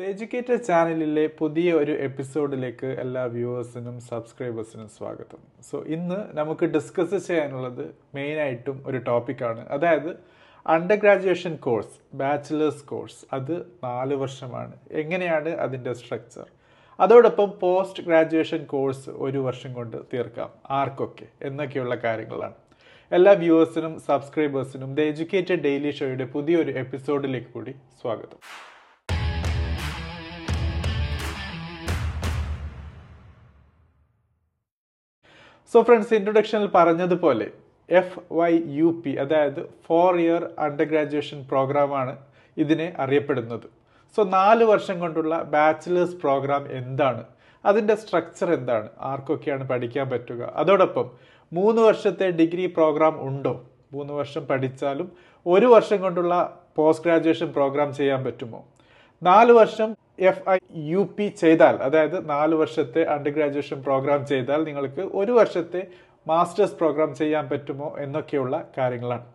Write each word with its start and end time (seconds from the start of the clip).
The 0.00 0.02
educated 0.02 0.64
ചാനലിലെ 0.64 1.30
പുതിയ 1.38 1.72
ഒരു 1.72 1.92
എപ്പിസോഡിലേക്ക് 1.92 2.86
എല്ലാ 2.86 3.24
വ്യൂവേഴ്സിനും 3.24 4.00
സബ്സ്ക്രൈബേഴ്സിനും 4.00 4.88
സ്വാഗതം. 4.88 5.38
സോ 5.70 5.82
ഇന്ന് 5.82 6.36
നമുക്ക് 6.36 6.64
ഡിസ്കസ് 6.64 7.26
ചെയ്യാനുള്ളത് 7.26 7.94
മെയിനായിട്ടും 8.14 8.82
ഒരു 8.86 8.98
ടോപ്പിക്കാണ്. 8.98 9.68
അതായത് 9.68 10.16
under 10.66 10.96
graduation 10.96 11.56
course 11.56 12.16
bachelors 12.16 12.84
course 12.84 13.34
അത് 13.34 13.60
നാല് 13.84 14.14
വർഷമാണ്. 14.14 14.72
എങ്ങനെയാണ് 14.92 15.48
അതിന്റെ 15.48 15.92
സ്ട്രക്ചർ 15.92 16.46
അതോടൊപ്പം 17.00 17.52
പോസ്റ്റ് 17.60 18.02
ഗ്രാജുവേഷൻ 18.02 18.64
കോഴ്സ് 18.64 19.10
ഒരു 19.10 19.38
വർഷം 19.38 19.74
കൊണ്ട് 19.74 19.96
തീർക്കാം. 20.14 20.50
ആർക്കൊക്കെ? 20.70 21.26
എന്നൊക്കെയുള്ള 21.42 21.94
കാര്യങ്ങളാണ്. 21.94 22.54
എല്ലാ 23.12 23.32
വ്യൂവേഴ്സിനും 23.32 24.00
സബ്സ്ക്രൈബേഴ്സിനും 24.00 24.94
ദ 24.94 25.00
എജ്യൂക്കേറ്റഡ് 25.00 25.62
ഡെയിലി 25.62 25.90
ഷോയുടെ 25.90 26.24
പുതിയൊരു 26.24 26.72
എപ്പിസോഡിലേക്ക് 26.72 27.48
കൂടി 27.48 27.70
സ്വാഗതം. 27.70 28.69
സോ 35.72 35.82
ഫ്രണ്ട്സ് 35.82 36.14
ഇൻട്രൊഡക്ഷനിൽ 36.14 36.66
പറഞ്ഞതുപോലെ 36.66 37.50
എഫ് 37.90 38.20
വൈ 38.32 38.60
യു 38.66 39.02
പി 39.06 39.10
അതായത് 39.10 39.70
ഫോർ 39.86 40.16
ഇയർ 40.16 40.50
അണ്ടർ 40.58 40.84
ഗ്രാജുവേഷൻ 40.84 41.46
പ്രോഗ്രാമാണ് 41.48 42.16
ഇതിനെ 42.56 42.92
അറിയപ്പെടുന്നത്. 42.98 43.66
സോ 44.16 44.24
നാല് 44.24 44.64
വർഷം 44.64 45.00
കൊണ്ടുള്ള 45.00 45.42
ബാച്ചിലേഴ്സ് 45.42 46.16
പ്രോഗ്രാം 46.16 46.72
എന്താണ്? 46.72 47.24
അതിന്റെ 47.64 47.94
സ്ട്രക്ചർ 47.94 48.52
എന്താണ്? 48.54 48.88
ആർക്കൊക്കെയാണ് 49.00 49.68
പഠിക്കാൻ 49.68 50.10
പറ്റുക? 50.10 50.52
അതോടൊപ്പം 50.56 51.10
മൂന്ന് 51.52 51.82
വർഷത്തെ 51.82 52.30
ഡിഗ്രി 52.30 52.66
പ്രോഗ്രാം 52.66 53.22
ഉണ്ടോ? 53.22 53.64
മൂന്ന് 53.92 54.12
വർഷം 54.12 54.46
പഠിച്ചാലും 54.46 55.12
ഒരു 55.46 55.66
വർഷം 55.66 56.00
കൊണ്ടുള്ള 56.00 56.62
പോസ്റ്റ് 56.76 57.04
ഗ്രാജുവേഷൻ 57.04 57.52
പ്രോഗ്രാം 57.52 57.94
ചെയ്യാൻ 57.94 58.24
പറ്റുമോ? 58.24 58.64
നാല് 59.22 59.52
വർഷം 59.52 59.96
എഫ് 60.28 60.44
ഐ 60.50 60.56
യു 60.92 61.02
പി 61.16 61.26
ചെയ്താൽ 61.42 61.76
അതായത് 61.86 62.16
നാല് 62.30 62.54
വർഷത്തെ 62.54 63.02
അണ്ടർ 63.14 63.32
ഗ്രാജുവേഷൻ 63.36 63.78
പ്രോഗ്രാം 63.82 64.20
ചെയ്താൽ 64.26 64.60
നിങ്ങൾക്ക് 64.68 65.02
ഒരു 65.20 65.32
വർഷത്തെ 65.32 65.82
മാസ്റ്റേഴ്സ് 66.26 66.78
പ്രോഗ്രാം 66.80 67.10
ചെയ്യാൻ 67.14 67.44
പറ്റുമോ 67.48 67.88
എന്നൊക്കെയുള്ള 67.98 68.56
കാര്യങ്ങളാണ്. 68.78 69.26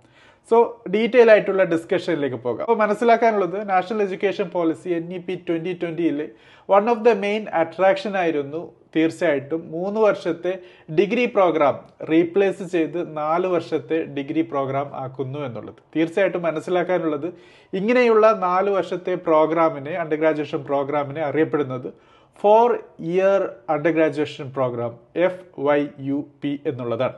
സോ 0.51 0.57
ഡീറ്റെയിൽ 0.93 1.29
ആയിട്ടുള്ള 1.31 1.63
ഡിസ്കഷനിലേക്ക് 1.63 2.39
പോകാം. 2.43 2.63
അപ്പോൾ 2.65 2.77
മനസ്സിലാക്കാനുള്ളത് 2.83 3.57
national 3.69 4.01
education 4.01 4.47
policy 4.49 4.89
N 4.89 5.07
E 5.13 5.19
P 5.27 5.35
twenty 5.47 5.73
ട്വന്റിയിലെ 5.81 6.27
one 6.69 6.83
of 6.93 7.03
the 7.07 7.13
main 7.25 7.43
attraction 7.61 8.13
ആയിരുന്നു 8.23 8.61
തീർച്ചയായിട്ടും 8.95 9.71
മൂന്ന് 9.71 9.99
വർഷത്തെ 9.99 10.59
ഡിഗ്രി 10.99 11.25
പ്രോഗ്രാം 11.25 11.79
റീപ്ലേസ് 12.09 12.63
ചെയ്ത് 12.63 13.17
നാല് 13.17 13.47
വർഷത്തെ 13.47 14.03
ഡിഗ്രി 14.03 14.41
പ്രോഗ്രാം 14.41 14.95
ആക്കുന്നു 14.95 15.39
എന്നുള്ളത്. 15.39 15.75
തീർച്ചയായിട്ടും 15.95 16.41
മനസ്സിലാക്കാനുള്ളത് 16.41 17.33
ഇങ്ങനെയുള്ള 17.73 18.31
നാല് 18.31 18.69
വർഷത്തെ 18.69 19.16
പ്രോഗ്രാമിനെ 19.16 19.91
അണ്ടർ 19.91 20.16
ഗ്രാജുവേഷൻ 20.16 20.63
പ്രോഗ്രാമിനെ 20.63 21.21
അറിയപ്പെടുന്നത് 21.21 21.93
four 22.41 22.83
year 22.99 23.41
under 23.69 23.91
graduation 23.91 24.49
program 24.49 24.93
F 25.16 25.45
Y 25.59 25.88
U 25.99 26.25
P 26.43 26.59
എന്നുള്ളതാണ്. 26.66 27.13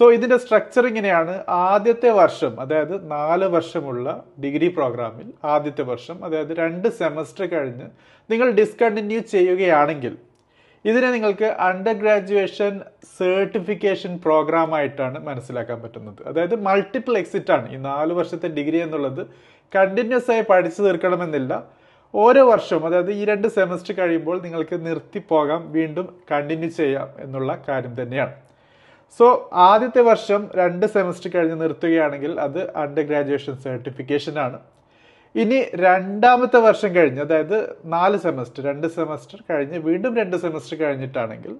സോ 0.00 0.12
ഇതിന്റെ 0.12 0.36
സ്ട്രക്ചർ 0.36 0.86
ഇങ്ങനെയാണ്. 0.86 1.44
ആദ്യത്തെ 1.48 2.10
വർഷം 2.10 2.60
അതായത് 2.60 3.10
നാല് 3.10 3.44
വർഷമുള്ള 3.44 4.24
ഡിഗ്രി 4.44 4.68
പ്രോഗ്രാമിൽ 4.68 5.32
ആദ്യത്തെ 5.44 5.82
വർഷം 5.82 6.24
അതായത് 6.24 6.52
രണ്ട് 6.58 6.88
സെമസ്റ്റർ 6.88 7.46
കഴിഞ്ഞ് 7.46 7.86
നിങ്ങൾ 8.30 8.50
ഡിസ്കണ്ടിന്യൂ 8.50 9.20
ചെയ്യുകയാണെങ്കിൽ 9.20 10.18
ഇതിനെ 10.88 11.08
നിങ്ങൾക്ക് 11.10 11.48
അണ്ടർ 11.68 11.94
ഗ്രാജുവേഷൻ 12.02 12.72
സർട്ടിഫിക്കേഷൻ 13.18 14.12
പ്രോഗ്രാം 14.24 14.70
ആയിട്ടാണ് 14.74 15.18
മനസ്സിലാക്കാൻ 15.28 15.78
പറ്റുന്നത്. 15.82 16.20
അതായത് 16.28 16.56
മൾട്ടിപ്പിൾ 16.66 17.14
എക്സിറ്റ് 17.18 17.52
ആണ്. 17.56 17.66
ഈ 17.74 17.78
നാല് 17.88 18.12
വർഷത്തെ 18.12 18.48
ഡിഗ്രി 18.58 18.80
എന്നുള്ളത് 18.86 19.22
കണ്ടിന്യൂസ് 19.74 20.30
ആയി 20.30 20.44
പഠിച്ചു 20.50 20.82
തീർക്കണമെന്നില്ല. 20.82 21.52
ഓരോ 22.14 22.42
വർഷവും 22.50 22.86
അതായത് 22.86 23.10
ഈ 23.12 23.24
രണ്ട് 23.24 23.48
സെമസ്റ്റർ 23.48 23.94
കഴിയുമ്പോൾ 23.98 24.36
നിങ്ങൾക്ക് 24.42 24.76
നിർത്തി 24.86 25.22
പോകാം 25.28 25.62
വീണ്ടും 25.72 26.06
കണ്ടിന്യൂ 26.30 26.70
ചെയ്യാം 26.70 27.08
എന്നുള്ള 27.24 27.58
കാര്യം 27.68 27.94
തന്നെയാണ്. 28.02 28.34
സോ 29.18 29.26
ആദ്യത്തെ 29.52 30.02
വർഷം 30.12 30.40
രണ്ട് 30.54 30.86
സെമസ്റ്റർ 30.86 31.30
കഴിഞ്ഞ് 31.34 31.58
നിർത്തുകയാണെങ്കിൽ 31.60 32.32
അത് 32.46 32.60
അണ്ടർ 32.76 33.02
ഗ്രാജുവേഷൻ 33.02 33.56
സർട്ടിഫിക്കേഷൻ 33.56 34.38
ആണ്. 34.38 34.58
ഇനി 35.36 35.58
രണ്ടാമത്തെ 35.86 36.58
വർഷം 36.66 36.90
കഴിഞ്ഞ് 36.94 37.20
അതായത് 37.20 37.56
നാല് 37.94 38.18
സെമസ്റ്റർ 38.18 38.62
രണ്ട് 38.64 38.86
സെമസ്റ്റർ 38.98 39.38
കഴിഞ്ഞ് 39.50 39.78
വീണ്ടും 39.88 40.12
രണ്ട് 40.20 40.36
സെമസ്റ്റർ 40.44 40.76
കഴിഞ്ഞിട്ടാണെങ്കിൽ 40.82 41.54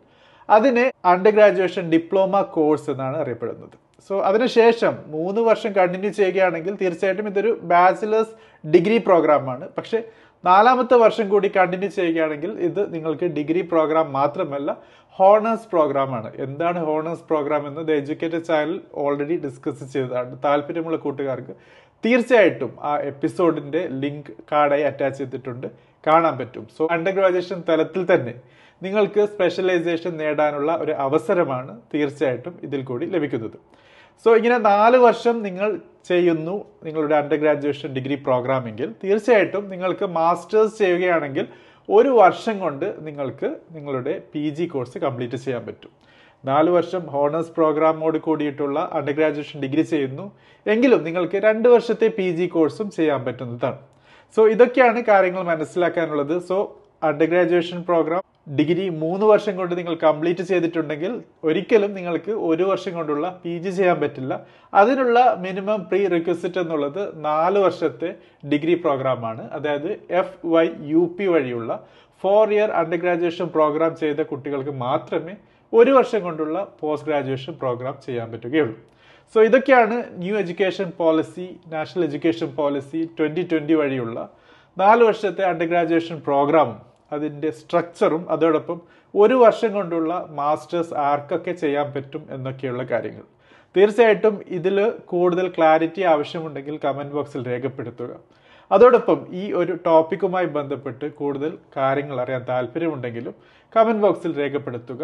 അതിനെ 0.49 0.85
അണ്ടർ 1.13 1.33
ഗ്രാജുവേഷൻ 1.37 1.85
ഡിപ്ലോമ 1.91 2.41
കോഴ്സ് 2.57 2.89
എന്നാണ് 2.91 3.17
അറിയപ്പെടുന്നത്. 3.23 3.75
സോ 4.11 4.15
അതിനുശേഷം 4.21 4.95
മൂന്ന് 5.07 5.41
വർഷം 5.41 5.71
കണ്ടിന്യൂ 5.73 6.11
ചെയ്യുകയാണെങ്കിൽ 6.11 6.73
തീർച്ചയായിട്ടും 6.83 7.29
ഇതൊരു 7.33 7.53
ബാച്ചിലേഴ്സ് 7.73 8.35
ഡിഗ്രി 8.65 8.99
പ്രോഗ്രാമാണ് 9.09 9.65
പക്ഷേ 9.79 9.99
നാലാമത്തെ 10.45 10.97
വർഷം 10.97 11.29
കൂടി 11.29 11.49
കണ്ടിന്യൂ 11.57 11.89
ചെയ്യുകയാണെങ്കിൽ 11.89 12.51
ഇത് 12.69 12.95
നിങ്ങൾക്ക് 12.95 13.25
ഡിഗ്രി 13.37 13.63
പ്രോഗ്രാം 13.63 14.13
മാത്രമല്ല 14.13 14.71
ഹോണേഴ്സ് 15.19 15.69
പ്രോഗ്രാമാണ് 15.73 16.29
എന്താണ് 16.37 16.79
ഹോണേഴ്സ് 16.89 17.25
പ്രോഗ്രാം 17.31 17.63
എന്ന് 17.69 17.83
the 17.89 17.91
educated 18.01 18.47
channel 18.49 18.81
already 18.95 19.37
discuss 19.45 19.93
ചെയ്തതാണ്. 19.93 20.33
താല്പര്യമുള്ള 20.45 20.97
കൂട്ടുകാർക്ക് 20.97 21.55
തീർച്ചയായിട്ടും 22.05 22.73
ആ 22.83 22.93
എപ്പിസോഡിന്റെ 23.13 23.89
ലിങ്ക് 24.03 24.33
കാർഡായി 24.53 24.83
അറ്റാച്ച് 24.83 25.19
ചെയ്തിട്ടുണ്ട്. 25.19 25.67
കാണാൻ 26.07 26.39
പറ്റും. 26.39 26.67
സോ 26.77 26.87
അണ്ടർ 26.97 27.15
ഗ്രാജുവേഷൻ 27.19 27.65
തലത്തിൽ 27.69 28.15
തന്നെ 28.15 28.35
നിങ്ങൾക്ക് 28.83 29.21
സ്പെഷ്യലൈസേഷൻ 29.35 30.17
നേടാനുള്ള 30.17 30.77
ഒരു 30.77 30.93
അവസരമാണ് 31.07 31.81
തീർച്ചയായിട്ടും 31.95 32.55
ഇതിൽ 32.63 32.85
കൂടി 32.85 33.07
ലഭിക്കുന്നത്. 33.07 33.59
സോ 34.25 34.37
ഇങ്ങനെ 34.37 34.59
നാല് 34.59 34.97
വർഷം 34.97 35.43
നിങ്ങൾ 35.43 35.71
ചെയ്യുന്നു. 36.09 36.65
നിങ്ങളുടെ 36.85 37.15
അണ്ടർ 37.15 37.37
ഗ്രാജുവേഷൻ 37.37 37.89
ഡിഗ്രി 37.97 38.15
പ്രോഗ്രാമെങ്കിൽ 38.15 38.89
തീർച്ചയായിട്ടും 39.05 39.65
നിങ്ങൾക്ക് 39.71 40.07
മാസ്റ്റേഴ്സ് 40.19 40.79
ചെയ്യുകയാണെങ്കിൽ 40.79 41.47
ഒരു 41.89 42.09
വർഷം 42.09 42.59
കൊണ്ട് 42.59 42.87
നിങ്ങൾക്ക് 43.07 43.49
നിങ്ങളുടെ 43.77 44.23
പി 44.33 44.51
ജി 44.51 44.67
കോഴ്സ് 44.67 44.99
കംപ്ലീറ്റ് 44.99 45.37
ചെയ്യാൻ 45.37 45.67
പറ്റും. 45.67 45.91
നാല് 46.45 46.71
വർഷം 46.71 47.03
ഹോണേഴ്സ് 47.07 47.51
പ്രോഗ്രാമോട് 47.51 48.19
കൂടിയിട്ടുള്ള 48.19 48.91
അണ്ടർ 48.93 49.13
ഗ്രാജുവേഷൻ 49.13 49.63
ഡിഗ്രി 49.63 49.83
ചെയ്യുന്നു. 49.83 50.33
എങ്കിലും 50.67 51.05
നിങ്ങൾക്ക് 51.05 51.37
രണ്ട് 51.49 51.69
വർഷത്തെ 51.69 52.09
പി 52.09 52.29
ജി 52.37 52.47
കോഴ്സും 52.47 52.91
ചെയ്യാൻ 52.91 53.25
പറ്റുന്നതാണ്. 53.25 53.79
സോ 54.37 54.49
ഇതൊക്കെയാണ് 54.49 55.03
കാര്യങ്ങൾ 55.13 55.43
മനസ്സിലാക്കാനുള്ളത്. 55.43 56.37
So 56.49 56.59
under 57.03 57.27
graduation 57.27 57.83
program 57.83 58.23
degree 58.47 58.89
മൂന്ന് 59.03 59.27
വർഷം 59.27 59.57
കൊണ്ട് 59.57 59.79
നിങ്ങൾ 59.79 59.95
കംപ്ലീറ്റ് 60.03 60.43
ചെയ്തിട്ടുണ്ടെങ്കിൽ 60.43 61.13
ഒരിക്കലും 61.45 61.95
നിങ്ങൾക്ക് 61.95 62.31
ഒരു 62.31 62.63
വർഷം 62.63 62.93
കൊണ്ടുള്ള 62.95 63.41
പി 63.45 63.59
ജി 63.59 63.71
ചെയ്യാൻ 63.71 64.01
പറ്റില്ല. 64.01 64.33
അതിനുള്ള 64.75 65.19
മിനിമം 65.45 65.81
പ്രീ 65.91 66.01
റിക്വസിറ്റ് 66.07 66.59
എന്നുള്ളത് 66.59 67.03
നാല് 67.25 67.59
വർഷത്തെ 67.59 68.11
ഡിഗ്രി 68.53 68.75
പ്രോഗ്രാമാണ് 68.75 69.51
അതായത് 69.51 69.91
എഫ് 70.21 70.39
വൈ 70.47 70.67
യു 70.93 71.15
പി 71.19 71.27
വഴിയുള്ള 71.27 71.87
four 72.25 72.53
year 72.53 72.71
under 72.71 72.97
graduation 72.97 73.47
program 73.47 73.97
ചെയ്ത 73.97 74.21
കുട്ടികൾക്ക് 74.31 74.71
മാത്രമേ 74.87 75.37
ഒരു 75.73 75.91
വർഷം 75.91 76.21
കൊണ്ടുള്ള 76.23 76.59
പോസ്റ്റ് 76.81 77.09
ഗ്രാജുവേഷൻ 77.09 77.53
പ്രോഗ്രാം 77.53 77.97
ചെയ്യാൻ 78.07 78.33
പറ്റുകയുള്ളൂ. 78.33 78.77
സോ 79.35 79.43
ഇതൊക്കെയാണ് 79.43 79.97
new 80.23 80.35
education 80.39 80.93
policy 80.97 81.47
national 81.69 82.05
education 82.05 82.49
policy 82.59 83.01
twenty 83.19 83.43
twenty 83.53 83.75
വഴിയുള്ള 83.75 84.19
നാല് 84.79 85.03
വർഷത്തെ 85.05 85.43
അണ്ടർ 85.43 85.67
ഗ്രാജുവേഷൻ 85.67 86.19
പ്രോഗ്രാമും 86.27 86.79
അതിന്റെ 87.17 87.51
സ്ട്രക്ചറും 87.59 88.23
അതോടൊപ്പം 88.35 88.79
ഒരു 89.15 89.37
വർഷം 89.43 89.71
കൊണ്ടുള്ള 89.79 90.13
മാസ്റ്റേഴ്സ് 90.39 90.95
ആർക്കൊക്കെ 91.11 91.53
ചെയ്യാൻ 91.63 91.89
പറ്റും 91.95 92.23
എന്നൊക്കെയുള്ള 92.37 92.83
കാര്യങ്ങൾ. 92.93 93.25
തീർച്ചയായിട്ടും 93.77 94.35
ഇതിൽ 94.59 94.77
കൂടുതൽ 95.13 95.47
ക്ലാരിറ്റി 95.57 96.03
ആവശ്യമുണ്ടെങ്കിൽ 96.13 96.77
കമന്റ് 96.85 97.15
ബോക്സിൽ 97.17 97.43
രേഖപ്പെടുത്തുക. 97.51 98.13
അതോടൊപ്പം 98.71 99.19
ഈ 99.41 99.43
ഒരു 99.61 99.73
ടോപ്പിക്കുമായി 99.87 100.49
ബന്ധപ്പെട്ട് 100.59 101.07
കൂടുതൽ 101.21 101.53
കാര്യങ്ങൾ 101.77 102.17
അറിയാൻ 102.25 102.43
താല്പര്യമുണ്ടെങ്കിലും 102.53 103.35
കമന്റ് 103.77 104.05
ബോക്സിൽ 104.05 104.33
രേഖപ്പെടുത്തുക. 104.43 105.03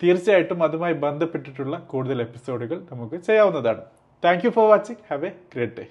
തീർച്ചയായിട്ടും 0.00 0.60
അതുമായി 0.68 0.96
ബന്ധപ്പെട്ടിട്ടുള്ള 1.06 1.76
കൂടുതൽ 1.92 2.20
എപ്പിസോഡുകൾ 2.26 2.78
നമുക്ക് 2.92 3.16
ചെയ്യാവുന്നതാണ്. 3.28 3.82
Thank 4.24 4.48
for 4.56 4.68
watching 4.72 5.02
have 5.10 5.26
a 5.30 5.32
great 5.54 5.76
day 5.78 5.86